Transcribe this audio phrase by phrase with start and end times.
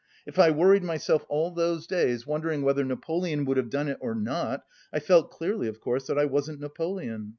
[0.25, 4.15] If I worried myself all those days, wondering whether Napoleon would have done it or
[4.15, 7.29] not, I felt clearly of course that I wasn't Napoleon.